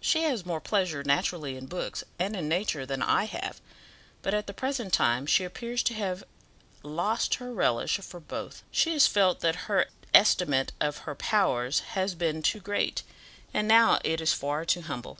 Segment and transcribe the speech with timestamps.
[0.00, 3.60] "She has more pleasure naturally in books and in nature than I have,
[4.20, 6.30] but at the present time she appears to have to have
[6.82, 8.64] lost her relish for both.
[8.72, 13.04] She has felt that her estimate of her powers has been too great,
[13.54, 15.18] and now it is far too humble.